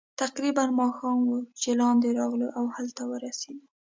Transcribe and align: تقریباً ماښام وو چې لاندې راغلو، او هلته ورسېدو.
تقریباً 0.21 0.63
ماښام 0.79 1.17
وو 1.27 1.39
چې 1.61 1.69
لاندې 1.81 2.09
راغلو، 2.19 2.47
او 2.59 2.65
هلته 2.75 3.01
ورسېدو. 3.11 3.65